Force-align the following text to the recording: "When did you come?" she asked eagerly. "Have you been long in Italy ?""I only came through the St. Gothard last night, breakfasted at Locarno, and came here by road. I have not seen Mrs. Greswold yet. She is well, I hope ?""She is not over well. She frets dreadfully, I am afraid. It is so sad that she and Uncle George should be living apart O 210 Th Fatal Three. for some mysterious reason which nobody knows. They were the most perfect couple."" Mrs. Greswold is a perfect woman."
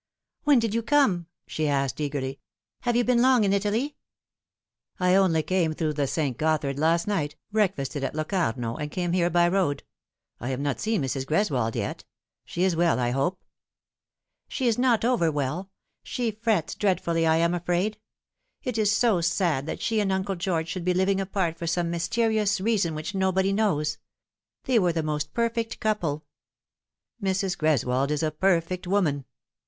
"When 0.45 0.57
did 0.57 0.73
you 0.73 0.81
come?" 0.81 1.27
she 1.45 1.67
asked 1.67 2.01
eagerly. 2.01 2.39
"Have 2.79 2.95
you 2.95 3.03
been 3.03 3.21
long 3.21 3.43
in 3.43 3.53
Italy 3.53 3.97
?""I 4.99 5.13
only 5.13 5.43
came 5.43 5.73
through 5.73 5.93
the 5.93 6.07
St. 6.07 6.39
Gothard 6.39 6.79
last 6.79 7.05
night, 7.05 7.35
breakfasted 7.51 8.03
at 8.03 8.15
Locarno, 8.15 8.77
and 8.77 8.89
came 8.89 9.11
here 9.11 9.29
by 9.29 9.47
road. 9.47 9.83
I 10.39 10.49
have 10.49 10.59
not 10.59 10.79
seen 10.79 11.03
Mrs. 11.03 11.27
Greswold 11.27 11.75
yet. 11.75 12.03
She 12.45 12.63
is 12.63 12.75
well, 12.75 12.99
I 12.99 13.11
hope 13.11 13.43
?""She 14.49 14.65
is 14.67 14.79
not 14.79 15.05
over 15.05 15.31
well. 15.31 15.69
She 16.01 16.31
frets 16.31 16.73
dreadfully, 16.73 17.27
I 17.27 17.35
am 17.37 17.53
afraid. 17.53 17.99
It 18.63 18.79
is 18.79 18.91
so 18.91 19.21
sad 19.21 19.67
that 19.67 19.83
she 19.83 19.99
and 19.99 20.11
Uncle 20.11 20.33
George 20.35 20.69
should 20.69 20.83
be 20.83 20.95
living 20.95 21.21
apart 21.21 21.57
O 21.57 21.59
210 21.59 21.59
Th 21.59 21.61
Fatal 21.61 21.67
Three. 21.67 21.67
for 21.67 21.73
some 21.79 21.91
mysterious 22.55 22.59
reason 22.59 22.95
which 22.95 23.13
nobody 23.13 23.53
knows. 23.53 23.99
They 24.63 24.79
were 24.79 24.93
the 24.93 25.03
most 25.03 25.35
perfect 25.35 25.79
couple."" 25.79 26.25
Mrs. 27.23 27.55
Greswold 27.55 28.09
is 28.09 28.23
a 28.23 28.31
perfect 28.31 28.87
woman." 28.87 29.25